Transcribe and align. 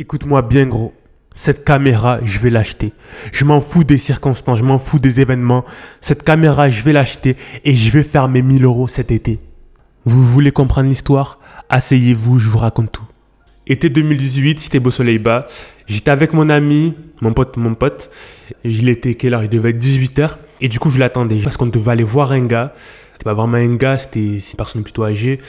Écoute-moi 0.00 0.42
bien 0.42 0.64
gros. 0.66 0.94
Cette 1.34 1.64
caméra, 1.64 2.20
je 2.22 2.38
vais 2.38 2.50
l'acheter. 2.50 2.92
Je 3.32 3.44
m'en 3.44 3.60
fous 3.60 3.82
des 3.82 3.98
circonstances, 3.98 4.60
je 4.60 4.64
m'en 4.64 4.78
fous 4.78 5.00
des 5.00 5.18
événements. 5.18 5.64
Cette 6.00 6.22
caméra, 6.22 6.68
je 6.68 6.84
vais 6.84 6.92
l'acheter 6.92 7.36
et 7.64 7.74
je 7.74 7.90
vais 7.90 8.04
faire 8.04 8.28
mes 8.28 8.42
1000 8.42 8.62
euros 8.64 8.86
cet 8.86 9.10
été. 9.10 9.40
Vous 10.04 10.24
voulez 10.24 10.52
comprendre 10.52 10.88
l'histoire? 10.88 11.40
Asseyez-vous, 11.68 12.38
je 12.38 12.48
vous 12.48 12.58
raconte 12.58 12.92
tout. 12.92 13.06
Été 13.66 13.90
2018, 13.90 14.60
c'était 14.60 14.78
beau 14.78 14.92
soleil 14.92 15.18
bas. 15.18 15.46
J'étais 15.88 16.12
avec 16.12 16.32
mon 16.32 16.48
ami, 16.48 16.94
mon 17.20 17.32
pote, 17.32 17.56
mon 17.56 17.74
pote. 17.74 18.08
Il 18.62 18.88
était 18.88 19.16
quelle 19.16 19.34
heure? 19.34 19.42
Il 19.42 19.50
devait 19.50 19.70
être 19.70 19.82
18h. 19.82 20.30
Et 20.60 20.68
du 20.68 20.78
coup, 20.78 20.90
je 20.90 21.00
l'attendais 21.00 21.40
parce 21.42 21.56
qu'on 21.56 21.66
devait 21.66 21.90
aller 21.90 22.04
voir 22.04 22.30
un 22.30 22.46
gars. 22.46 22.72
C'était 23.12 23.24
pas 23.24 23.34
vraiment 23.34 23.56
un 23.56 23.74
gars, 23.74 23.98
c'était 23.98 24.36
une 24.36 24.56
personne 24.56 24.84
plutôt 24.84 25.02
âgée. 25.02 25.40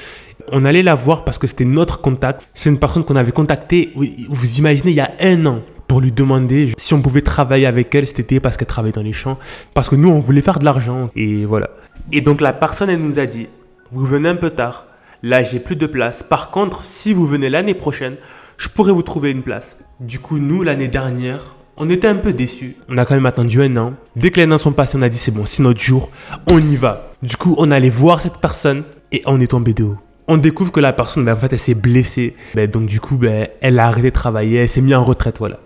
On 0.52 0.66
allait 0.66 0.84
la 0.84 0.96
voir 0.96 1.24
parce 1.24 1.38
que 1.38 1.48
c'était 1.48 1.66
notre 1.66 2.02
contact. 2.02 2.48
C'est 2.54 2.70
une 2.70 2.80
personne 2.80 3.04
qu'on 3.04 3.16
avait 3.16 3.32
contactée, 3.32 3.92
vous 3.96 4.58
imaginez, 4.58 4.92
il 4.92 4.98
y 4.98 5.02
a 5.02 5.12
un 5.22 5.46
an 5.46 5.62
pour 5.88 6.02
lui 6.02 6.12
demander 6.12 6.72
si 6.78 6.94
on 6.94 7.02
pouvait 7.02 7.22
travailler 7.22 7.66
avec 7.66 7.94
elle 7.96 8.06
cet 8.06 8.20
été 8.20 8.40
parce 8.40 8.58
qu'elle 8.58 8.68
travaillait 8.68 8.94
dans 8.94 9.02
les 9.02 9.14
champs. 9.14 9.40
Parce 9.74 9.90
que 9.90 9.96
nous, 9.96 10.10
on 10.10 10.20
voulait 10.20 10.42
faire 10.42 10.60
de 10.60 10.66
l'argent. 10.66 11.10
Et 11.16 11.46
voilà. 11.46 11.70
Et 12.12 12.22
donc 12.22 12.42
la 12.42 12.54
personne, 12.54 12.90
elle 12.90 13.02
nous 13.02 13.20
a 13.20 13.26
dit, 13.26 13.48
vous 13.92 14.06
venez 14.06 14.30
un 14.30 14.36
peu 14.36 14.52
tard. 14.52 14.86
Là, 15.24 15.44
j'ai 15.44 15.60
plus 15.60 15.76
de 15.76 15.88
place. 15.88 16.24
Par 16.24 16.52
contre, 16.52 16.86
si 16.86 17.12
vous 17.12 17.28
venez 17.28 17.50
l'année 17.50 17.74
prochaine, 17.74 18.18
je 18.58 18.70
pourrais 18.70 18.92
vous 18.92 19.02
trouver 19.02 19.32
une 19.32 19.42
place. 19.42 19.78
Du 20.00 20.20
coup, 20.20 20.40
nous, 20.40 20.64
l'année 20.64 20.88
dernière, 20.88 21.56
on 21.76 21.90
était 21.90 22.08
un 22.08 22.16
peu 22.16 22.34
déçus. 22.34 22.76
On 22.88 22.98
a 22.98 23.06
quand 23.06 23.16
même 23.16 23.26
attendu 23.26 23.62
un 23.62 23.76
an. 23.78 23.94
Dès 24.16 24.32
que 24.32 24.40
les 24.40 24.52
ans 24.54 24.58
sont 24.58 24.74
passés, 24.74 24.98
on 24.98 25.02
a 25.02 25.10
dit 25.10 25.18
c'est 25.18 25.32
bon, 25.32 25.46
c'est 25.46 25.64
notre 25.64 25.80
jour, 25.80 26.12
on 26.52 26.60
y 26.60 26.76
va. 26.76 27.12
Du 27.24 27.36
coup, 27.36 27.56
on 27.58 27.72
allait 27.72 27.90
voir 27.90 28.22
cette 28.22 28.38
personne 28.38 28.84
et 29.12 29.22
on 29.26 29.40
est 29.40 29.48
tombé 29.48 29.74
de 29.74 29.86
haut. 29.86 29.98
On 30.32 30.38
découvre 30.38 30.72
que 30.72 30.80
la 30.80 30.94
personne, 30.94 31.26
ben, 31.26 31.34
en 31.34 31.38
fait, 31.38 31.52
elle 31.52 31.60
s'est 31.60 31.74
blessée. 31.74 32.36
Ben, 32.54 32.70
donc, 32.70 32.86
du 32.86 33.02
coup, 33.02 33.18
ben, 33.18 33.48
elle 33.62 33.80
a 33.80 33.88
arrêté 33.88 34.10
de 34.10 34.14
travailler, 34.14 34.60
elle 34.60 34.70
s'est 34.70 34.80
mise 34.80 34.94
en 34.94 35.04
retraite, 35.04 35.40
voilà. 35.40 35.58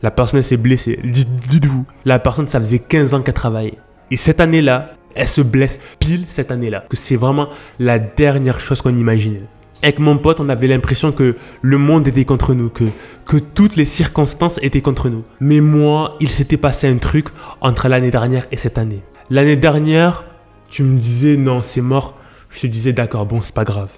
La 0.00 0.12
personne, 0.12 0.38
elle 0.38 0.44
s'est 0.44 0.56
blessée. 0.56 1.00
Dites-vous, 1.02 1.84
la 2.04 2.20
personne, 2.20 2.46
ça 2.46 2.60
faisait 2.60 2.78
15 2.78 3.14
ans 3.14 3.22
qu'elle 3.22 3.34
travaillait. 3.34 3.78
Et 4.12 4.16
cette 4.16 4.40
année-là, 4.40 4.92
elle 5.16 5.26
se 5.26 5.40
blesse 5.40 5.80
pile 5.98 6.24
cette 6.28 6.52
année-là. 6.52 6.84
Que 6.88 6.96
c'est 6.96 7.16
vraiment 7.16 7.48
la 7.80 7.98
dernière 7.98 8.60
chose 8.60 8.80
qu'on 8.80 8.94
imaginait 8.94 9.42
avec 9.82 9.98
mon 9.98 10.16
pote, 10.16 10.38
on 10.38 10.48
avait 10.48 10.68
l'impression 10.68 11.10
que 11.10 11.36
le 11.60 11.78
monde 11.78 12.06
était 12.06 12.24
contre 12.24 12.54
nous, 12.54 12.70
que, 12.70 12.84
que 13.26 13.36
toutes 13.36 13.74
les 13.74 13.84
circonstances 13.84 14.60
étaient 14.62 14.80
contre 14.80 15.08
nous. 15.08 15.24
Mais 15.40 15.60
moi, 15.60 16.16
il 16.20 16.28
s'était 16.28 16.56
passé 16.56 16.88
un 16.88 16.98
truc 16.98 17.26
entre 17.60 17.88
l'année 17.88 18.12
dernière 18.12 18.46
et 18.52 18.56
cette 18.56 18.78
année. 18.78 19.02
L'année 19.28 19.56
dernière, 19.56 20.24
tu 20.68 20.84
me 20.84 21.00
disais 21.00 21.36
non, 21.36 21.62
c'est 21.62 21.80
mort. 21.80 22.16
Je 22.50 22.60
te 22.60 22.66
disais 22.68 22.92
d'accord, 22.92 23.26
bon, 23.26 23.42
c'est 23.42 23.54
pas 23.54 23.64
grave. 23.64 23.90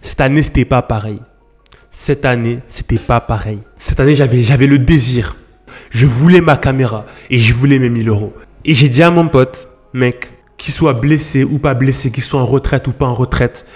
Cette 0.00 0.20
année, 0.20 0.42
c'était 0.42 0.64
pas 0.64 0.82
pareil. 0.82 1.20
Cette 1.90 2.24
année, 2.24 2.60
c'était 2.68 2.98
pas 2.98 3.20
pareil. 3.20 3.58
Cette 3.76 4.00
année, 4.00 4.16
j'avais, 4.16 4.42
j'avais 4.42 4.66
le 4.66 4.78
désir. 4.78 5.36
Je 5.90 6.06
voulais 6.06 6.40
ma 6.40 6.56
caméra 6.56 7.04
et 7.28 7.38
je 7.38 7.52
voulais 7.52 7.78
mes 7.78 7.90
1000 7.90 8.08
euros. 8.08 8.32
Et 8.64 8.72
j'ai 8.72 8.88
dit 8.88 9.02
à 9.02 9.10
mon 9.10 9.28
pote, 9.28 9.68
mec, 9.92 10.32
qu'il 10.56 10.72
soit 10.72 10.94
blessé 10.94 11.44
ou 11.44 11.58
pas 11.58 11.74
blessé, 11.74 12.10
qu'il 12.10 12.22
soit 12.22 12.40
en 12.40 12.46
retraite 12.46 12.86
ou 12.88 12.92
pas 12.92 13.06
en 13.06 13.14
retraite, 13.14 13.66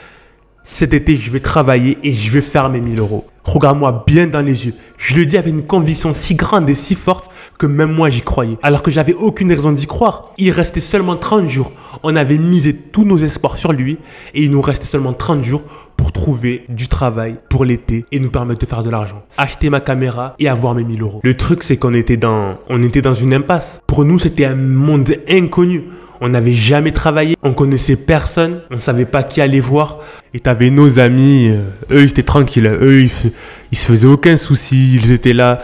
cet 0.68 0.94
été, 0.94 1.14
je 1.14 1.30
vais 1.30 1.38
travailler 1.38 1.96
et 2.02 2.12
je 2.12 2.28
vais 2.32 2.40
faire 2.40 2.70
mes 2.70 2.80
1000 2.80 2.98
euros. 2.98 3.24
Regarde-moi 3.44 4.02
bien 4.04 4.26
dans 4.26 4.42
les 4.42 4.66
yeux. 4.66 4.74
Je 4.98 5.14
le 5.14 5.24
dis 5.24 5.36
avec 5.36 5.52
une 5.52 5.64
conviction 5.64 6.12
si 6.12 6.34
grande 6.34 6.68
et 6.68 6.74
si 6.74 6.96
forte 6.96 7.30
que 7.56 7.66
même 7.66 7.92
moi 7.92 8.10
j'y 8.10 8.20
croyais. 8.20 8.58
Alors 8.62 8.82
que 8.82 8.90
j'avais 8.90 9.14
aucune 9.14 9.52
raison 9.52 9.70
d'y 9.70 9.86
croire. 9.86 10.32
Il 10.38 10.50
restait 10.50 10.80
seulement 10.80 11.14
30 11.14 11.48
jours. 11.48 11.70
On 12.08 12.14
avait 12.14 12.38
misé 12.38 12.72
tous 12.72 13.04
nos 13.04 13.16
espoirs 13.16 13.58
sur 13.58 13.72
lui 13.72 13.98
et 14.32 14.44
il 14.44 14.52
nous 14.52 14.60
restait 14.60 14.86
seulement 14.86 15.12
30 15.12 15.42
jours 15.42 15.64
pour 15.96 16.12
trouver 16.12 16.64
du 16.68 16.86
travail 16.86 17.34
pour 17.50 17.64
l'été 17.64 18.04
et 18.12 18.20
nous 18.20 18.30
permettre 18.30 18.60
de 18.60 18.66
faire 18.66 18.84
de 18.84 18.90
l'argent. 18.90 19.24
Acheter 19.36 19.70
ma 19.70 19.80
caméra 19.80 20.36
et 20.38 20.46
avoir 20.46 20.76
mes 20.76 20.84
1000 20.84 21.02
euros. 21.02 21.20
Le 21.24 21.36
truc 21.36 21.64
c'est 21.64 21.78
qu'on 21.78 21.94
était 21.94 22.16
dans, 22.16 22.60
on 22.70 22.80
était 22.84 23.02
dans 23.02 23.14
une 23.14 23.34
impasse. 23.34 23.82
Pour 23.88 24.04
nous 24.04 24.20
c'était 24.20 24.44
un 24.44 24.54
monde 24.54 25.16
inconnu. 25.28 25.82
On 26.20 26.28
n'avait 26.28 26.52
jamais 26.52 26.92
travaillé, 26.92 27.34
on 27.42 27.54
connaissait 27.54 27.96
personne, 27.96 28.60
on 28.70 28.78
savait 28.78 29.04
pas 29.04 29.24
qui 29.24 29.40
aller 29.40 29.60
voir. 29.60 29.98
Et 30.32 30.38
t'avais 30.38 30.70
nos 30.70 31.00
amis, 31.00 31.48
euh, 31.48 31.64
eux 31.90 32.04
ils 32.04 32.10
étaient 32.10 32.22
tranquilles, 32.22 32.68
eux 32.68 33.02
ils 33.02 33.10
se, 33.10 33.26
ils 33.72 33.78
se 33.78 33.88
faisaient 33.88 34.06
aucun 34.06 34.36
souci, 34.36 34.94
ils 34.94 35.10
étaient 35.10 35.34
là. 35.34 35.60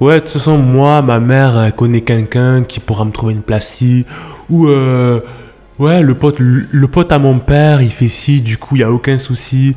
Ouais, 0.00 0.14
de 0.14 0.20
toute 0.20 0.30
façon, 0.30 0.56
moi, 0.56 1.02
ma 1.02 1.20
mère 1.20 1.62
elle 1.62 1.74
connaît 1.74 2.00
quelqu'un 2.00 2.64
qui 2.64 2.80
pourra 2.80 3.04
me 3.04 3.12
trouver 3.12 3.34
une 3.34 3.42
place 3.42 3.82
ici. 3.82 4.06
Ou, 4.50 4.66
euh, 4.66 5.20
ouais, 5.78 6.02
le 6.02 6.14
pote, 6.14 6.36
le 6.38 6.88
pote 6.88 7.12
à 7.12 7.18
mon 7.18 7.38
père, 7.38 7.82
il 7.82 7.90
fait 7.90 8.08
ci, 8.08 8.42
du 8.42 8.56
coup, 8.56 8.76
il 8.76 8.78
n'y 8.78 8.84
a 8.84 8.92
aucun 8.92 9.18
souci. 9.18 9.76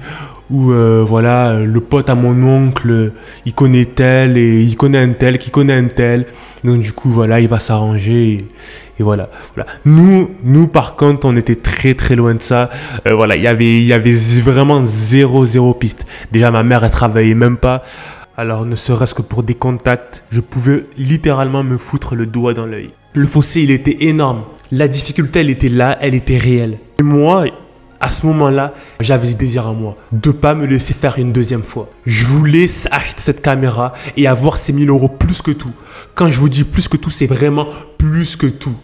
Ou 0.50 0.72
euh, 0.72 1.04
voilà 1.06 1.60
le 1.60 1.82
pote 1.82 2.10
à 2.10 2.16
mon 2.16 2.42
oncle 2.44 3.12
il 3.46 3.54
connaît 3.54 3.84
tel 3.84 4.38
et 4.38 4.62
il 4.62 4.78
connaît 4.78 5.00
un 5.00 5.12
tel 5.12 5.38
qui 5.38 5.52
connaît 5.52 5.74
un 5.74 5.88
tel. 5.88 6.26
Donc 6.64 6.80
du 6.80 6.94
coup 6.94 7.10
voilà 7.10 7.42
il 7.42 7.50
va 7.50 7.60
s'arranger 7.60 8.48
et, 8.98 9.04
voilà 9.04 9.30
voilà. 9.56 9.70
Nous 9.84 10.32
nous 10.46 10.68
par 10.68 10.96
contre 10.96 11.28
on 11.28 11.36
était 11.36 11.58
très 11.58 11.96
très 11.96 12.16
loin 12.16 12.34
de 12.34 12.42
ça. 12.42 12.70
Euh, 13.08 13.14
voilà 13.14 13.36
il 13.36 13.42
y 13.42 13.94
avait 13.94 14.14
vraiment 14.42 14.86
zéro 14.86 15.46
zéro 15.46 15.74
piste. 15.74 16.06
Déjà 16.32 16.50
ma 16.50 16.64
mère 16.64 16.86
elle 16.86 16.92
travaillait 16.92 17.36
même 17.36 17.58
pas. 17.58 17.84
Alors 18.38 18.66
ne 18.66 18.76
serait-ce 18.78 19.16
que 19.16 19.24
pour 19.24 19.44
des 19.44 19.56
contacts 19.56 20.24
je 20.30 20.40
pouvais 20.40 20.86
littéralement 20.98 21.64
me 21.66 21.78
foutre 21.78 22.16
le 22.16 22.26
doigt 22.26 22.54
dans 22.54 22.66
l'œil. 22.66 22.92
Le 23.14 23.28
fossé 23.28 23.64
il 23.64 23.72
était 23.72 24.06
énorme 24.06 24.44
la 24.72 24.88
difficulté 24.88 25.40
elle 25.40 25.50
était 25.50 25.70
là 25.70 25.98
elle 26.02 26.16
était 26.16 26.38
réelle 26.38 26.78
et 27.00 27.04
moi 27.04 27.46
à 28.00 28.12
ce 28.12 28.26
moment-là, 28.28 28.74
j'avais 29.00 29.30
le 29.30 29.34
désir 29.34 29.68
en 29.68 29.74
moi 29.74 29.98
de 30.12 30.32
pas 30.32 30.54
me 30.54 30.66
laisser 30.66 30.94
faire 30.94 31.18
une 31.18 31.32
deuxième 31.32 31.64
fois. 31.64 31.90
Je 32.06 32.26
voulais 32.26 32.68
acheter 32.92 33.22
cette 33.22 33.42
caméra 33.42 33.94
et 34.16 34.28
avoir 34.28 34.58
ces 34.58 34.74
1000 34.74 34.90
euros 34.90 35.10
plus 35.10 35.42
que 35.42 35.52
tout. 35.52 35.72
Quand 36.16 36.30
je 36.30 36.40
vous 36.40 36.50
dis 36.50 36.64
plus 36.64 36.88
que 36.88 36.98
tout, 36.98 37.10
c'est 37.10 37.28
vraiment 37.28 37.68
plus 37.98 38.36
que 38.36 38.48
tout. 38.48 38.76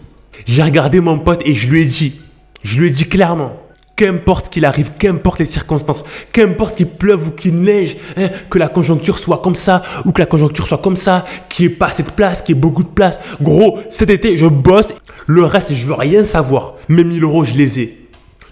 J'ai 0.46 0.62
regardé 0.62 1.00
mon 1.00 1.18
pote 1.18 1.42
et 1.44 1.54
je 1.54 1.70
lui 1.70 1.82
ai 1.82 1.84
dit, 1.84 2.20
je 2.64 2.80
lui 2.80 2.88
ai 2.88 2.90
dit 2.90 3.08
clairement, 3.08 3.54
qu'importe 3.96 4.43
qu'il 4.54 4.64
arrive, 4.64 4.92
qu'importe 4.98 5.40
les 5.40 5.44
circonstances, 5.46 6.04
qu'importe 6.32 6.76
qu'il 6.76 6.86
pleuve 6.86 7.28
ou 7.28 7.30
qu'il 7.32 7.56
neige, 7.56 7.96
hein, 8.16 8.28
que 8.48 8.58
la 8.58 8.68
conjoncture 8.68 9.18
soit 9.18 9.38
comme 9.38 9.56
ça 9.56 9.82
ou 10.04 10.12
que 10.12 10.20
la 10.20 10.26
conjoncture 10.26 10.66
soit 10.66 10.78
comme 10.78 10.94
ça, 10.94 11.24
qu'il 11.48 11.66
n'y 11.66 11.72
ait 11.72 11.76
pas 11.76 11.86
assez 11.86 12.04
de 12.04 12.10
place, 12.10 12.40
qu'il 12.40 12.54
y 12.54 12.58
ait 12.58 12.60
beaucoup 12.60 12.84
de 12.84 12.88
place. 12.88 13.18
Gros, 13.42 13.80
cet 13.90 14.10
été, 14.10 14.36
je 14.36 14.46
bosse, 14.46 14.94
le 15.26 15.44
reste, 15.44 15.74
je 15.74 15.86
veux 15.86 15.94
rien 15.94 16.24
savoir. 16.24 16.74
Mes 16.88 17.02
1000 17.02 17.24
euros, 17.24 17.44
je 17.44 17.54
les 17.54 17.80
ai. 17.80 17.98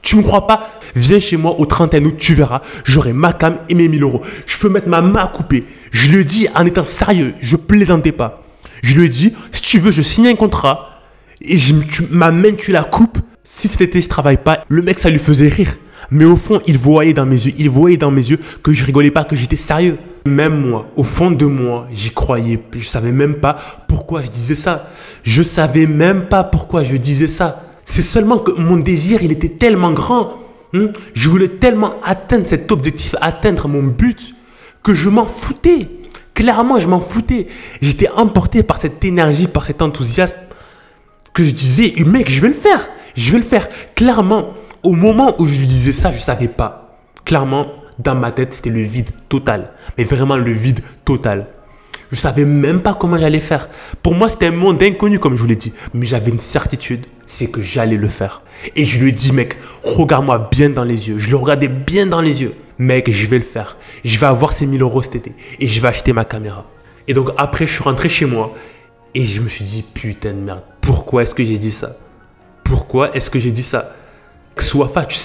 Tu 0.02 0.16
me 0.16 0.22
crois 0.22 0.48
pas? 0.48 0.72
Viens 0.96 1.20
chez 1.20 1.36
moi 1.36 1.58
au 1.60 1.66
31 1.66 2.04
août, 2.04 2.16
tu 2.18 2.34
verras. 2.34 2.62
J'aurai 2.84 3.12
ma 3.12 3.32
cam 3.32 3.58
et 3.68 3.74
mes 3.76 3.86
1000 3.86 4.02
euros. 4.02 4.22
Je 4.46 4.58
peux 4.58 4.68
mettre 4.68 4.88
ma 4.88 5.00
main 5.02 5.22
à 5.22 5.28
couper. 5.28 5.64
Je 5.92 6.10
le 6.10 6.24
dis 6.24 6.48
en 6.56 6.66
étant 6.66 6.84
sérieux. 6.84 7.34
Je 7.40 7.54
plaisantais 7.54 8.10
pas. 8.10 8.42
Je 8.82 8.98
lui 8.98 9.08
dit, 9.08 9.32
si 9.52 9.62
tu 9.62 9.78
veux, 9.78 9.92
je 9.92 10.02
signe 10.02 10.26
un 10.26 10.34
contrat. 10.34 11.00
Et 11.40 11.56
je, 11.56 11.74
ma 12.10 12.32
main, 12.32 12.54
tu 12.56 12.72
la 12.72 12.82
coupes. 12.82 13.18
Si 13.44 13.68
cet 13.68 13.80
été, 13.80 14.02
je 14.02 14.08
travaille 14.08 14.38
pas, 14.38 14.64
le 14.68 14.82
mec, 14.82 14.98
ça 14.98 15.08
lui 15.08 15.20
faisait 15.20 15.48
rire. 15.48 15.76
Mais 16.10 16.24
au 16.24 16.36
fond, 16.36 16.60
il 16.66 16.78
voyait 16.78 17.12
dans 17.12 17.26
mes 17.26 17.36
yeux, 17.36 17.52
il 17.56 17.70
voyait 17.70 17.96
dans 17.96 18.10
mes 18.10 18.24
yeux 18.30 18.38
que 18.62 18.72
je 18.72 18.84
rigolais 18.84 19.10
pas, 19.10 19.24
que 19.24 19.36
j'étais 19.36 19.56
sérieux. 19.56 19.98
Même 20.26 20.68
moi, 20.68 20.86
au 20.96 21.02
fond 21.02 21.30
de 21.30 21.46
moi, 21.46 21.86
j'y 21.92 22.10
croyais. 22.10 22.60
Je 22.76 22.86
savais 22.86 23.12
même 23.12 23.36
pas 23.36 23.56
pourquoi 23.88 24.22
je 24.22 24.28
disais 24.28 24.54
ça. 24.54 24.90
Je 25.24 25.42
savais 25.42 25.86
même 25.86 26.28
pas 26.28 26.44
pourquoi 26.44 26.84
je 26.84 26.96
disais 26.96 27.26
ça. 27.26 27.64
C'est 27.84 28.02
seulement 28.02 28.38
que 28.38 28.52
mon 28.52 28.76
désir, 28.76 29.22
il 29.22 29.32
était 29.32 29.48
tellement 29.48 29.92
grand. 29.92 30.34
Hein. 30.74 30.88
Je 31.14 31.28
voulais 31.28 31.48
tellement 31.48 31.94
atteindre 32.04 32.46
cet 32.46 32.70
objectif, 32.70 33.16
atteindre 33.20 33.68
mon 33.68 33.82
but, 33.82 34.34
que 34.82 34.94
je 34.94 35.08
m'en 35.08 35.26
foutais. 35.26 35.80
Clairement, 36.34 36.78
je 36.78 36.88
m'en 36.88 37.00
foutais. 37.00 37.48
J'étais 37.80 38.08
emporté 38.08 38.62
par 38.62 38.78
cette 38.78 39.04
énergie, 39.04 39.48
par 39.48 39.66
cet 39.66 39.82
enthousiasme, 39.82 40.40
que 41.34 41.44
je 41.44 41.50
disais, 41.50 41.94
mec, 42.06 42.30
je 42.30 42.40
vais 42.40 42.48
le 42.48 42.54
faire. 42.54 42.88
Je 43.16 43.32
vais 43.32 43.38
le 43.38 43.44
faire. 43.44 43.68
Clairement, 43.94 44.54
au 44.82 44.92
moment 44.92 45.34
où 45.38 45.46
je 45.46 45.58
lui 45.58 45.66
disais 45.66 45.92
ça, 45.92 46.10
je 46.10 46.16
ne 46.16 46.22
savais 46.22 46.48
pas. 46.48 46.98
Clairement, 47.24 47.68
dans 47.98 48.14
ma 48.14 48.32
tête, 48.32 48.54
c'était 48.54 48.70
le 48.70 48.82
vide 48.82 49.10
total. 49.28 49.72
Mais 49.96 50.04
vraiment 50.04 50.36
le 50.36 50.52
vide 50.52 50.80
total. 51.04 51.46
Je 52.10 52.16
savais 52.16 52.44
même 52.44 52.82
pas 52.82 52.94
comment 52.94 53.16
j'allais 53.16 53.40
faire. 53.40 53.70
Pour 54.02 54.14
moi, 54.14 54.28
c'était 54.28 54.46
un 54.46 54.52
monde 54.52 54.82
inconnu, 54.82 55.18
comme 55.18 55.36
je 55.36 55.40
vous 55.40 55.48
l'ai 55.48 55.56
dit. 55.56 55.72
Mais 55.94 56.04
j'avais 56.04 56.30
une 56.30 56.40
certitude, 56.40 57.06
c'est 57.26 57.46
que 57.46 57.62
j'allais 57.62 57.96
le 57.96 58.08
faire. 58.08 58.42
Et 58.76 58.84
je 58.84 59.00
lui 59.00 59.10
ai 59.10 59.12
dit, 59.12 59.32
mec, 59.32 59.56
regarde-moi 59.82 60.48
bien 60.50 60.68
dans 60.68 60.84
les 60.84 61.08
yeux. 61.08 61.18
Je 61.18 61.30
le 61.30 61.36
regardais 61.36 61.68
bien 61.68 62.06
dans 62.06 62.20
les 62.20 62.42
yeux. 62.42 62.54
Mec, 62.78 63.10
je 63.10 63.26
vais 63.28 63.38
le 63.38 63.44
faire. 63.44 63.76
Je 64.04 64.18
vais 64.18 64.26
avoir 64.26 64.52
ces 64.52 64.66
1000 64.66 64.82
euros 64.82 65.02
cet 65.02 65.16
été. 65.16 65.34
Et 65.58 65.66
je 65.66 65.80
vais 65.80 65.88
acheter 65.88 66.12
ma 66.12 66.24
caméra. 66.24 66.66
Et 67.08 67.14
donc 67.14 67.30
après, 67.38 67.66
je 67.66 67.72
suis 67.72 67.82
rentré 67.82 68.08
chez 68.08 68.26
moi. 68.26 68.52
Et 69.14 69.22
je 69.22 69.40
me 69.40 69.48
suis 69.48 69.64
dit, 69.64 69.82
putain 69.82 70.32
de 70.32 70.38
merde, 70.38 70.62
pourquoi 70.80 71.22
est-ce 71.22 71.34
que 71.34 71.44
j'ai 71.44 71.58
dit 71.58 71.70
ça? 71.70 71.96
Pourquoi 72.64 73.14
est-ce 73.14 73.30
que 73.30 73.38
j'ai 73.38 73.52
dit 73.52 73.62
ça? 73.62 73.94
Sois 74.58 74.90
tu 75.08 75.18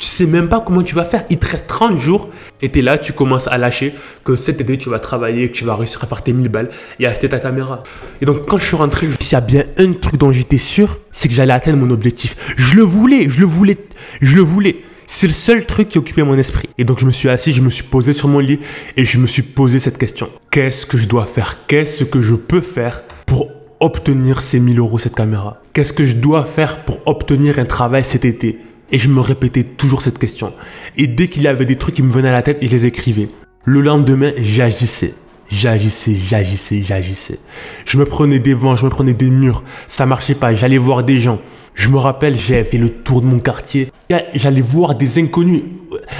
tu 0.00 0.06
sais 0.06 0.26
même 0.26 0.48
pas 0.48 0.60
comment 0.60 0.82
tu 0.82 0.94
vas 0.94 1.04
faire. 1.04 1.24
Il 1.28 1.38
te 1.38 1.46
reste 1.46 1.66
30 1.66 1.98
jours 2.00 2.30
et 2.62 2.70
tu 2.70 2.80
là, 2.80 2.96
tu 2.96 3.12
commences 3.12 3.46
à 3.48 3.58
lâcher 3.58 3.94
que 4.24 4.34
cet 4.34 4.58
été 4.62 4.78
tu 4.78 4.88
vas 4.88 4.98
travailler, 4.98 5.50
que 5.50 5.56
tu 5.58 5.64
vas 5.64 5.74
réussir 5.74 6.02
à 6.02 6.06
faire 6.06 6.22
tes 6.22 6.32
1000 6.32 6.48
balles 6.48 6.70
et 6.98 7.06
acheter 7.06 7.28
ta 7.28 7.38
caméra. 7.38 7.80
Et 8.22 8.24
donc 8.24 8.48
quand 8.48 8.56
je 8.56 8.64
suis 8.64 8.76
rentré, 8.76 9.08
s'il 9.20 9.32
y 9.32 9.36
a 9.36 9.42
bien 9.42 9.64
un 9.76 9.92
truc 9.92 10.16
dont 10.16 10.32
j'étais 10.32 10.56
sûr, 10.56 11.00
c'est 11.12 11.28
que 11.28 11.34
j'allais 11.34 11.52
atteindre 11.52 11.76
mon 11.76 11.90
objectif. 11.90 12.34
Je 12.56 12.76
le 12.76 12.82
voulais, 12.82 13.28
je 13.28 13.40
le 13.40 13.46
voulais, 13.46 13.76
je 14.22 14.36
le 14.36 14.42
voulais. 14.42 14.76
C'est 15.06 15.26
le 15.26 15.34
seul 15.34 15.66
truc 15.66 15.90
qui 15.90 15.98
occupait 15.98 16.22
mon 16.22 16.38
esprit. 16.38 16.70
Et 16.78 16.84
donc 16.84 16.98
je 16.98 17.04
me 17.04 17.12
suis 17.12 17.28
assis, 17.28 17.52
je 17.52 17.60
me 17.60 17.68
suis 17.68 17.84
posé 17.84 18.14
sur 18.14 18.28
mon 18.28 18.38
lit 18.38 18.60
et 18.96 19.04
je 19.04 19.18
me 19.18 19.26
suis 19.26 19.42
posé 19.42 19.80
cette 19.80 19.98
question. 19.98 20.30
Qu'est-ce 20.50 20.86
que 20.86 20.96
je 20.96 21.06
dois 21.06 21.26
faire? 21.26 21.66
Qu'est-ce 21.66 22.04
que 22.04 22.22
je 22.22 22.36
peux 22.36 22.62
faire 22.62 23.02
pour 23.26 23.48
obtenir 23.80 24.40
ces 24.40 24.60
1000 24.60 24.78
euros 24.78 24.98
cette 24.98 25.14
caméra? 25.14 25.60
Qu'est-ce 25.74 25.92
que 25.92 26.06
je 26.06 26.14
dois 26.14 26.46
faire 26.46 26.86
pour 26.86 27.00
obtenir 27.04 27.58
un 27.58 27.66
travail 27.66 28.02
cet 28.02 28.24
été? 28.24 28.60
Et 28.92 28.98
je 28.98 29.08
me 29.08 29.20
répétais 29.20 29.62
toujours 29.62 30.02
cette 30.02 30.18
question. 30.18 30.52
Et 30.96 31.06
dès 31.06 31.28
qu'il 31.28 31.42
y 31.42 31.48
avait 31.48 31.66
des 31.66 31.76
trucs 31.76 31.94
qui 31.94 32.02
me 32.02 32.10
venaient 32.10 32.28
à 32.28 32.32
la 32.32 32.42
tête, 32.42 32.58
je 32.60 32.68
les 32.68 32.86
écrivais. 32.86 33.28
Le 33.64 33.80
lendemain, 33.80 34.32
j'agissais. 34.38 35.14
J'agissais, 35.50 36.16
j'agissais, 36.26 36.82
j'agissais. 36.84 37.38
Je 37.84 37.98
me 37.98 38.04
prenais 38.04 38.38
des 38.38 38.54
vents, 38.54 38.76
je 38.76 38.84
me 38.84 38.90
prenais 38.90 39.14
des 39.14 39.30
murs. 39.30 39.64
Ça 39.86 40.06
marchait 40.06 40.34
pas. 40.34 40.54
J'allais 40.54 40.78
voir 40.78 41.02
des 41.02 41.18
gens. 41.18 41.40
Je 41.74 41.88
me 41.88 41.98
rappelle, 41.98 42.36
j'ai 42.36 42.62
fait 42.64 42.78
le 42.78 42.88
tour 42.88 43.20
de 43.20 43.26
mon 43.26 43.38
quartier. 43.38 43.90
J'allais 44.34 44.60
voir 44.60 44.94
des 44.94 45.18
inconnus. 45.18 45.62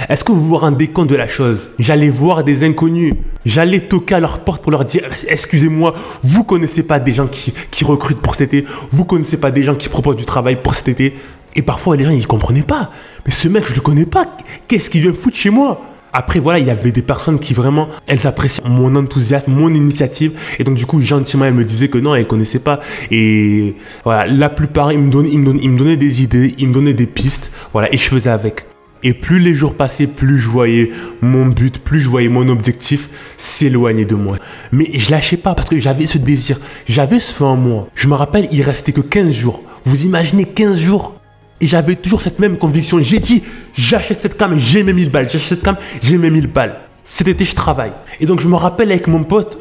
Est-ce 0.09 0.23
que 0.23 0.31
vous 0.31 0.47
vous 0.47 0.57
rendez 0.57 0.87
compte 0.87 1.09
de 1.09 1.15
la 1.15 1.27
chose? 1.27 1.69
J'allais 1.77 2.09
voir 2.09 2.43
des 2.43 2.63
inconnus. 2.63 3.13
J'allais 3.45 3.81
toquer 3.81 4.15
à 4.15 4.19
leur 4.19 4.39
porte 4.39 4.61
pour 4.61 4.71
leur 4.71 4.85
dire 4.85 5.03
Excusez-moi, 5.27 5.93
vous 6.23 6.43
connaissez 6.43 6.83
pas 6.83 6.99
des 6.99 7.13
gens 7.13 7.27
qui, 7.27 7.53
qui 7.69 7.83
recrutent 7.83 8.21
pour 8.21 8.35
cet 8.35 8.53
été? 8.53 8.67
Vous 8.91 9.05
connaissez 9.05 9.37
pas 9.37 9.51
des 9.51 9.63
gens 9.63 9.75
qui 9.75 9.89
proposent 9.89 10.15
du 10.15 10.25
travail 10.25 10.57
pour 10.61 10.73
cet 10.73 10.87
été? 10.87 11.15
Et 11.55 11.61
parfois, 11.61 11.95
les 11.97 12.05
gens, 12.05 12.11
ils 12.11 12.27
comprenaient 12.27 12.61
pas. 12.61 12.91
Mais 13.25 13.31
ce 13.31 13.47
mec, 13.47 13.65
je 13.67 13.75
le 13.75 13.81
connais 13.81 14.05
pas. 14.05 14.37
Qu'est-ce 14.67 14.89
qu'il 14.89 15.01
vient 15.01 15.13
foutre 15.13 15.37
chez 15.37 15.49
moi? 15.49 15.81
Après, 16.13 16.39
voilà, 16.39 16.59
il 16.59 16.65
y 16.65 16.69
avait 16.69 16.91
des 16.91 17.01
personnes 17.01 17.39
qui 17.39 17.53
vraiment, 17.53 17.87
elles 18.05 18.27
appréciaient 18.27 18.63
mon 18.65 18.95
enthousiasme, 18.97 19.51
mon 19.53 19.73
initiative. 19.73 20.33
Et 20.59 20.63
donc, 20.63 20.75
du 20.75 20.85
coup, 20.85 20.99
gentiment, 20.99 21.45
elles 21.45 21.53
me 21.53 21.63
disaient 21.63 21.87
que 21.87 21.97
non, 21.97 22.15
elles 22.15 22.27
connaissaient 22.27 22.59
pas. 22.59 22.81
Et 23.11 23.75
voilà, 24.03 24.27
la 24.27 24.49
plupart, 24.49 24.91
ils 24.91 24.99
me 24.99 25.09
donnaient, 25.09 25.29
ils 25.31 25.39
me 25.39 25.77
donnaient, 25.77 25.97
des 25.97 26.21
idées, 26.21 26.53
ils 26.57 26.67
me 26.67 26.73
donnaient 26.73 26.93
des 26.93 27.05
pistes. 27.05 27.51
Voilà, 27.71 27.93
et 27.93 27.97
je 27.97 28.03
faisais 28.03 28.29
avec. 28.29 28.65
Et 29.03 29.13
plus 29.13 29.39
les 29.39 29.53
jours 29.53 29.73
passaient, 29.73 30.05
plus 30.05 30.37
je 30.37 30.49
voyais 30.49 30.91
mon 31.21 31.47
but, 31.47 31.79
plus 31.79 32.01
je 32.01 32.09
voyais 32.09 32.29
mon 32.29 32.47
objectif 32.49 33.09
s'éloigner 33.37 34.05
de 34.05 34.15
moi. 34.15 34.35
Mais 34.71 34.91
je 34.93 35.09
lâchais 35.09 35.37
pas 35.37 35.55
parce 35.55 35.69
que 35.69 35.79
j'avais 35.79 36.05
ce 36.05 36.19
désir, 36.19 36.59
j'avais 36.87 37.19
ce 37.19 37.33
feu 37.33 37.45
en 37.45 37.55
moi. 37.55 37.87
Je 37.95 38.07
me 38.07 38.13
rappelle, 38.13 38.47
il 38.51 38.61
restait 38.61 38.91
que 38.91 39.01
15 39.01 39.31
jours. 39.31 39.63
Vous 39.85 40.03
imaginez 40.03 40.45
15 40.45 40.79
jours? 40.79 41.20
Et 41.61 41.67
j'avais 41.67 41.95
toujours 41.95 42.21
cette 42.21 42.39
même 42.39 42.57
conviction. 42.57 42.99
J'ai 42.99 43.19
dit, 43.19 43.43
j'achète 43.75 44.19
cette 44.19 44.35
cam, 44.35 44.57
j'ai 44.57 44.83
mes 44.83 44.93
1000 44.93 45.11
balles. 45.11 45.25
J'achète 45.25 45.49
cette 45.49 45.63
cam, 45.63 45.77
j'ai 46.01 46.17
mes 46.17 46.29
1000 46.29 46.47
balles. 46.47 46.79
Cet 47.03 47.27
été, 47.27 47.45
je 47.45 47.55
travaille. 47.55 47.93
Et 48.19 48.25
donc, 48.25 48.41
je 48.41 48.47
me 48.47 48.55
rappelle 48.55 48.91
avec 48.91 49.07
mon 49.07 49.23
pote, 49.23 49.57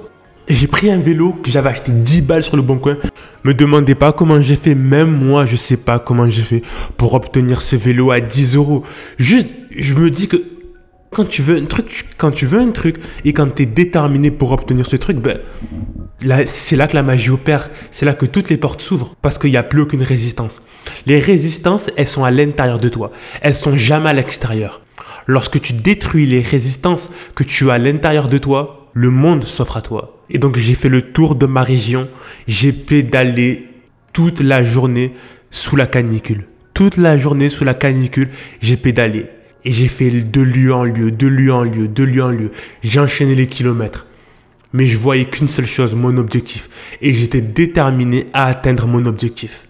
j'ai 0.49 0.67
pris 0.67 0.91
un 0.91 0.99
vélo 0.99 1.35
que 1.35 1.51
j'avais 1.51 1.69
acheté 1.69 1.93
10 1.93 2.23
balles 2.23 2.43
sur 2.43 2.57
le 2.57 2.63
bon 2.63 2.79
coin. 2.79 2.97
Me 3.45 3.55
demandez 3.55 3.95
pas 3.95 4.13
comment 4.13 4.41
j'ai 4.41 4.57
fait, 4.57 4.75
même 4.75 5.11
moi, 5.11 5.47
je 5.47 5.57
sais 5.57 5.77
pas 5.77 5.99
comment 5.99 6.29
j'ai 6.29 6.43
fait 6.43 6.63
pour 6.97 7.15
obtenir 7.15 7.63
ce 7.63 7.77
vélo 7.77 8.11
à 8.11 8.21
10 8.21 8.57
euros. 8.57 8.83
Juste, 9.19 9.49
je 9.71 9.95
me 9.95 10.11
dis 10.11 10.27
que 10.27 10.37
quand 11.11 11.29
tu 11.29 11.43
veux 11.43 11.57
un 11.57 11.67
truc, 11.67 12.07
quand 12.17 12.31
tu 12.31 12.47
veux 12.47 12.61
un 12.61 12.71
truc 12.71 12.97
et 13.25 13.33
quand 13.33 13.55
tu 13.55 13.63
es 13.63 13.67
déterminé 13.67 14.31
pour 14.31 14.53
obtenir 14.53 14.87
ce 14.87 14.97
truc, 14.97 15.19
ben, 15.19 15.39
c'est 16.45 16.77
là 16.77 16.87
que 16.87 16.95
la 16.95 17.03
magie 17.03 17.31
opère, 17.31 17.71
c'est 17.91 18.05
là 18.05 18.13
que 18.13 18.27
toutes 18.27 18.51
les 18.51 18.57
portes 18.57 18.83
s'ouvrent 18.83 19.15
parce 19.23 19.39
qu'il 19.39 19.51
n'y 19.51 19.57
a 19.57 19.63
plus 19.63 19.83
aucune 19.83 20.03
résistance. 20.03 20.63
Les 21.07 21.19
résistances, 21.19 21.91
elles 21.97 22.09
sont 22.09 22.25
à 22.25 22.31
l'intérieur 22.31 22.79
de 22.79 22.89
toi, 22.89 23.11
elles 23.41 23.55
sont 23.55 23.77
jamais 23.77 24.11
à 24.11 24.13
l'extérieur. 24.13 24.83
Lorsque 25.27 25.61
tu 25.61 25.73
détruis 25.73 26.27
les 26.27 26.41
résistances 26.41 27.11
que 27.35 27.45
tu 27.45 27.71
as 27.71 27.75
à 27.75 27.79
l'intérieur 27.79 28.29
de 28.29 28.39
toi, 28.39 28.89
le 28.93 29.11
monde 29.11 29.45
s'offre 29.45 29.77
à 29.77 29.83
toi. 29.83 30.19
Et 30.29 30.39
donc 30.39 30.57
j'ai 30.57 30.75
fait 30.75 30.89
le 30.89 31.03
tour 31.03 31.35
de 31.35 31.47
ma 31.47 31.63
région, 31.63 32.09
j'ai 32.47 32.73
pédalé 32.73 33.69
toute 34.13 34.41
la 34.41 34.65
journée 34.65 35.15
sous 35.51 35.77
la 35.77 35.87
canicule. 35.87 36.47
Toute 36.75 36.97
la 36.97 37.17
journée 37.17 37.49
sous 37.49 37.65
la 37.65 37.75
canicule, 37.75 38.31
j'ai 38.61 38.77
pédalé. 38.77 39.27
Et 39.65 39.73
j'ai 39.73 39.89
fait 39.89 40.11
de 40.11 40.41
lieu 40.41 40.73
en 40.73 40.85
lieu, 40.85 41.11
de 41.11 41.27
lieu 41.27 41.53
en 41.53 41.63
lieu, 41.63 41.89
de 41.89 42.05
lieu 42.05 42.23
en 42.23 42.31
lieu. 42.31 42.51
J'ai 42.83 43.01
enchaîné 43.01 43.35
les 43.35 43.47
kilomètres 43.47 44.07
mais 44.73 44.87
je 44.87 44.99
voyais 44.99 45.25
qu'une 45.25 45.49
seule 45.49 45.67
chose, 45.67 45.95
mon 45.95 46.17
objectif. 46.17 46.69
Et 47.01 47.13
j'étais 47.13 47.41
déterminé 47.41 48.27
à 48.33 48.47
atteindre 48.47 48.87
mon 48.87 49.07
objectif. 49.07 49.67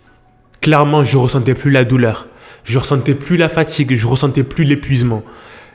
Clairement, 0.61 1.05
je 1.05 1.17
ressentais 1.17 1.55
plus 1.55 1.71
la 1.71 1.85
douleur. 1.85 2.29
Je 2.65 2.79
ressentais 2.79 3.15
plus 3.15 3.37
la 3.37 3.49
fatigue. 3.49 3.97
Je 3.97 4.07
ressentais 4.07 4.45
plus 4.45 4.65
l'épuisement. 4.65 5.23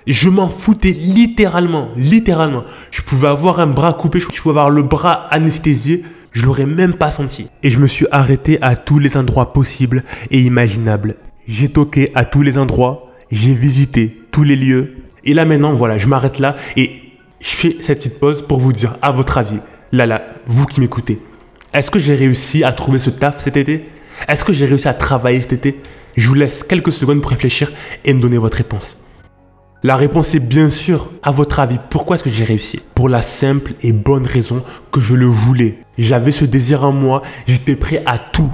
Je 0.08 0.30
m'en 0.30 0.50
foutais 0.50 0.92
littéralement, 0.92 1.90
littéralement. 1.98 2.64
Je 2.92 3.02
pouvais 3.02 3.28
avoir 3.28 3.60
un 3.60 3.68
bras 3.68 3.94
coupé, 3.94 4.20
je 4.20 4.28
pouvais 4.28 4.52
avoir 4.52 4.70
le 4.70 4.84
bras 4.84 5.28
anesthésié, 5.32 6.04
je 6.32 6.46
l'aurais 6.46 6.68
même 6.68 6.94
pas 6.94 7.10
senti. 7.10 7.48
Et 7.64 7.72
je 7.72 7.80
me 7.80 7.88
suis 7.88 8.06
arrêté 8.12 8.60
à 8.62 8.76
tous 8.76 9.00
les 9.00 9.18
endroits 9.18 9.52
possibles 9.52 10.04
et 10.30 10.40
imaginables. 10.40 11.16
J'ai 11.48 11.70
toqué 11.70 12.12
à 12.14 12.24
tous 12.24 12.44
les 12.44 12.60
endroits, 12.60 13.14
j'ai 13.32 13.56
visité 13.56 14.22
tous 14.32 14.44
les 14.44 14.56
lieux. 14.56 14.98
Et 15.24 15.34
là 15.34 15.46
maintenant, 15.46 15.74
voilà, 15.74 15.98
je 15.98 16.08
m'arrête 16.08 16.38
là 16.38 16.56
et 16.78 17.02
je 17.46 17.56
fais 17.56 17.78
cette 17.82 18.00
petite 18.00 18.20
pause 18.20 18.42
pour 18.42 18.60
vous 18.60 18.74
dire, 18.74 18.98
à 19.04 19.12
votre 19.12 19.38
avis, 19.38 19.60
là, 19.92 20.08
là, 20.08 20.24
vous 20.48 20.66
qui 20.66 20.80
m'écoutez, 20.80 21.22
est-ce 21.74 21.92
que 21.92 22.00
j'ai 22.00 22.16
réussi 22.16 22.64
à 22.64 22.74
trouver 22.74 23.00
ce 23.00 23.12
taf 23.12 23.44
cet 23.44 23.56
été? 23.56 23.88
Est-ce 24.28 24.44
que 24.44 24.52
j'ai 24.52 24.66
réussi 24.66 24.88
à 24.88 24.96
travailler 24.96 25.42
cet 25.42 25.54
été? 25.54 25.80
Je 26.16 26.28
vous 26.28 26.34
laisse 26.34 26.64
quelques 26.64 26.92
secondes 26.92 27.22
pour 27.22 27.30
réfléchir 27.30 27.72
et 28.04 28.16
me 28.16 28.20
donner 28.20 28.40
votre 28.40 28.58
réponse. 28.58 28.98
La 29.84 29.96
réponse 29.96 30.34
est 30.34 30.40
bien 30.40 30.72
sûr, 30.72 31.12
à 31.22 31.30
votre 31.30 31.60
avis, 31.60 31.78
pourquoi 31.92 32.16
est-ce 32.16 32.24
que 32.24 32.32
j'ai 32.32 32.46
réussi? 32.46 32.80
Pour 32.96 33.10
la 33.10 33.22
simple 33.22 33.74
et 33.82 33.94
bonne 33.94 34.26
raison 34.26 34.64
que 34.92 35.00
je 35.00 35.14
le 35.14 35.28
voulais. 35.28 35.78
J'avais 36.00 36.32
ce 36.32 36.46
désir 36.46 36.84
en 36.84 36.94
moi, 36.94 37.22
j'étais 37.46 37.76
prêt 37.76 38.02
à 38.08 38.18
tout. 38.18 38.52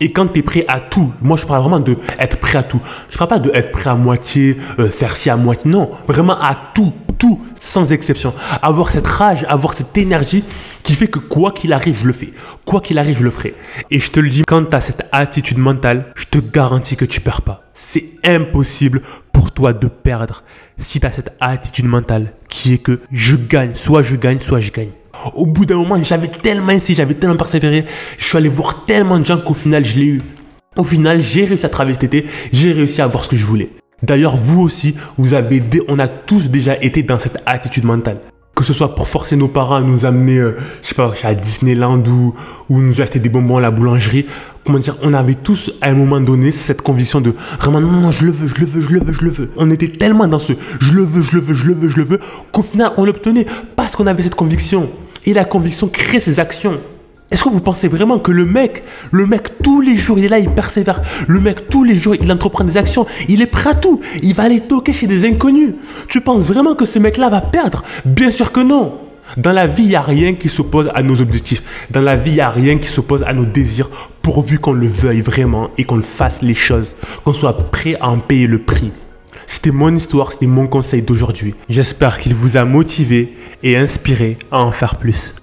Et 0.00 0.12
quand 0.12 0.28
tu 0.28 0.40
es 0.40 0.42
prêt 0.42 0.64
à 0.68 0.80
tout, 0.80 1.12
moi 1.20 1.36
je 1.36 1.46
parle 1.46 1.62
vraiment 1.62 1.80
de 1.80 1.96
être 2.18 2.38
prêt 2.38 2.58
à 2.58 2.62
tout. 2.62 2.80
Je 3.10 3.18
parle 3.18 3.30
pas 3.30 3.38
de 3.38 3.50
être 3.54 3.70
prêt 3.70 3.90
à 3.90 3.94
moitié, 3.94 4.58
euh, 4.78 4.88
faire 4.88 5.16
ci 5.16 5.30
à 5.30 5.36
moitié. 5.36 5.70
Non, 5.70 5.90
vraiment 6.06 6.40
à 6.40 6.56
tout 6.74 6.92
tout, 7.20 7.38
sans 7.60 7.92
exception. 7.92 8.34
Avoir 8.62 8.90
cette 8.90 9.06
rage, 9.06 9.44
avoir 9.48 9.74
cette 9.74 9.96
énergie 9.96 10.42
qui 10.82 10.94
fait 10.94 11.06
que 11.06 11.20
quoi 11.20 11.52
qu'il 11.52 11.72
arrive, 11.72 12.00
je 12.00 12.06
le 12.06 12.12
fais. 12.12 12.32
Quoi 12.64 12.80
qu'il 12.80 12.98
arrive, 12.98 13.18
je 13.18 13.24
le 13.24 13.30
ferai. 13.30 13.54
Et 13.90 14.00
je 14.00 14.10
te 14.10 14.18
le 14.18 14.28
dis, 14.28 14.42
quand 14.44 14.64
tu 14.64 14.74
as 14.74 14.80
cette 14.80 15.06
attitude 15.12 15.58
mentale, 15.58 16.06
je 16.16 16.24
te 16.24 16.38
garantis 16.38 16.96
que 16.96 17.04
tu 17.04 17.20
perds 17.20 17.42
pas. 17.42 17.62
C'est 17.74 18.06
impossible 18.24 19.02
pour 19.32 19.52
toi 19.52 19.72
de 19.72 19.86
perdre 19.86 20.42
si 20.78 20.98
tu 20.98 21.06
as 21.06 21.12
cette 21.12 21.36
attitude 21.40 21.84
mentale 21.84 22.32
qui 22.48 22.74
est 22.74 22.78
que 22.78 23.00
je 23.12 23.36
gagne, 23.36 23.74
soit 23.74 24.02
je 24.02 24.16
gagne, 24.16 24.38
soit 24.38 24.60
je 24.60 24.72
gagne. 24.72 24.90
Au 25.34 25.46
bout 25.46 25.66
d'un 25.66 25.76
moment, 25.76 26.02
j'avais 26.02 26.28
tellement 26.28 26.70
essayé, 26.72 26.96
j'avais 26.96 27.14
tellement 27.14 27.36
persévéré, 27.36 27.84
je 28.18 28.24
suis 28.24 28.36
allé 28.36 28.48
voir 28.48 28.84
tellement 28.84 29.18
de 29.18 29.26
gens 29.26 29.38
qu'au 29.38 29.54
final, 29.54 29.84
je 29.84 29.98
l'ai 29.98 30.06
eu. 30.06 30.18
Au 30.76 30.84
final, 30.84 31.20
j'ai 31.20 31.44
réussi 31.44 31.66
à 31.66 31.68
travailler 31.68 31.94
cet 31.94 32.04
été, 32.04 32.26
j'ai 32.52 32.72
réussi 32.72 33.00
à 33.00 33.04
avoir 33.04 33.24
ce 33.24 33.28
que 33.28 33.36
je 33.36 33.44
voulais. 33.44 33.70
D'ailleurs, 34.02 34.36
vous 34.36 34.60
aussi, 34.62 34.94
vous 35.18 35.34
avez, 35.34 35.62
on 35.88 35.98
a 35.98 36.08
tous 36.08 36.48
déjà 36.48 36.76
été 36.80 37.02
dans 37.02 37.18
cette 37.18 37.42
attitude 37.44 37.84
mentale. 37.84 38.20
Que 38.54 38.64
ce 38.64 38.72
soit 38.72 38.94
pour 38.94 39.08
forcer 39.08 39.36
nos 39.36 39.48
parents 39.48 39.76
à 39.76 39.82
nous 39.82 40.06
amener, 40.06 40.38
euh, 40.38 40.56
je 40.82 40.88
sais 40.88 40.94
pas, 40.94 41.12
à 41.22 41.34
Disneyland 41.34 42.02
ou, 42.06 42.34
ou 42.68 42.80
nous 42.80 43.00
acheter 43.00 43.18
des 43.18 43.28
bonbons 43.28 43.56
à 43.56 43.60
la 43.60 43.70
boulangerie. 43.70 44.26
Comment 44.64 44.78
dire, 44.78 44.96
on 45.02 45.14
avait 45.14 45.34
tous 45.34 45.72
à 45.80 45.88
un 45.88 45.94
moment 45.94 46.20
donné 46.20 46.52
cette 46.52 46.82
conviction 46.82 47.20
de 47.20 47.34
vraiment 47.58 47.80
non, 47.80 47.92
non, 47.92 48.10
je 48.10 48.26
le 48.26 48.32
veux, 48.32 48.46
je 48.46 48.60
le 48.60 48.66
veux, 48.66 48.82
je 48.82 48.88
le 48.92 49.00
veux, 49.00 49.12
je 49.12 49.24
le 49.24 49.30
veux. 49.30 49.50
On 49.56 49.70
était 49.70 49.88
tellement 49.88 50.28
dans 50.28 50.38
ce 50.38 50.52
je 50.80 50.92
le 50.92 51.02
veux, 51.02 51.22
je 51.22 51.36
le 51.36 51.40
veux, 51.40 51.54
je 51.54 51.64
le 51.64 51.74
veux, 51.74 51.88
je 51.88 51.96
le 51.96 52.04
veux, 52.04 52.20
qu'au 52.52 52.62
final 52.62 52.92
on 52.98 53.04
l'obtenait 53.04 53.46
parce 53.74 53.96
qu'on 53.96 54.06
avait 54.06 54.22
cette 54.22 54.34
conviction. 54.34 54.90
Et 55.24 55.32
la 55.32 55.44
conviction 55.44 55.88
crée 55.88 56.20
ses 56.20 56.40
actions. 56.40 56.78
Est-ce 57.30 57.44
que 57.44 57.48
vous 57.48 57.60
pensez 57.60 57.88
vraiment 57.88 58.18
que 58.18 58.32
le 58.32 58.44
mec, 58.44 58.82
le 59.12 59.24
mec 59.24 59.62
tous 59.62 59.80
les 59.80 59.96
jours, 59.96 60.18
il 60.18 60.24
est 60.24 60.28
là, 60.28 60.40
il 60.40 60.50
persévère. 60.50 61.00
Le 61.28 61.40
mec 61.40 61.68
tous 61.68 61.84
les 61.84 61.94
jours, 61.94 62.16
il 62.20 62.30
entreprend 62.30 62.64
des 62.64 62.76
actions. 62.76 63.06
Il 63.28 63.40
est 63.40 63.46
prêt 63.46 63.70
à 63.70 63.74
tout. 63.74 64.00
Il 64.22 64.34
va 64.34 64.42
aller 64.42 64.60
toquer 64.60 64.92
chez 64.92 65.06
des 65.06 65.26
inconnus. 65.26 65.74
Tu 66.08 66.20
penses 66.20 66.48
vraiment 66.48 66.74
que 66.74 66.84
ce 66.84 66.98
mec-là 66.98 67.28
va 67.28 67.40
perdre? 67.40 67.84
Bien 68.04 68.32
sûr 68.32 68.50
que 68.50 68.60
non. 68.60 68.94
Dans 69.36 69.52
la 69.52 69.66
vie, 69.66 69.84
il 69.84 69.88
n'y 69.88 69.94
a 69.94 70.02
rien 70.02 70.34
qui 70.34 70.48
s'oppose 70.48 70.90
à 70.94 71.02
nos 71.02 71.20
objectifs. 71.20 71.62
Dans 71.90 72.00
la 72.00 72.16
vie, 72.16 72.32
il 72.32 72.34
n'y 72.34 72.40
a 72.40 72.50
rien 72.50 72.78
qui 72.78 72.88
s'oppose 72.88 73.22
à 73.22 73.32
nos 73.32 73.44
désirs, 73.44 73.88
pourvu 74.22 74.58
qu'on 74.58 74.72
le 74.72 74.88
veuille 74.88 75.20
vraiment 75.20 75.70
et 75.78 75.84
qu'on 75.84 76.02
fasse 76.02 76.42
les 76.42 76.54
choses, 76.54 76.96
qu'on 77.24 77.32
soit 77.32 77.70
prêt 77.70 77.96
à 78.00 78.10
en 78.10 78.18
payer 78.18 78.46
le 78.46 78.58
prix. 78.58 78.92
C'était 79.46 79.70
mon 79.70 79.94
histoire, 79.94 80.32
c'était 80.32 80.46
mon 80.46 80.66
conseil 80.66 81.02
d'aujourd'hui. 81.02 81.54
J'espère 81.68 82.18
qu'il 82.18 82.34
vous 82.34 82.56
a 82.56 82.64
motivé 82.64 83.36
et 83.62 83.76
inspiré 83.76 84.38
à 84.50 84.62
en 84.62 84.72
faire 84.72 84.96
plus. 84.96 85.34